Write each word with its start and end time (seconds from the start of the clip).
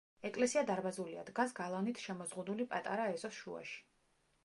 ეკლესია 0.27 0.63
დარბაზულია, 0.69 1.27
დგას 1.27 1.53
გალავნით 1.61 2.03
შემოზღუდული 2.07 2.69
პატარა 2.75 3.09
ეზოს 3.15 3.41
შუაში. 3.43 3.79